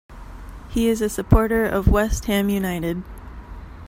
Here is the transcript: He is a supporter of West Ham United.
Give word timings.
He 0.67 0.87
is 0.89 0.99
a 1.03 1.09
supporter 1.09 1.63
of 1.63 1.87
West 1.87 2.25
Ham 2.25 2.49
United. 2.49 3.03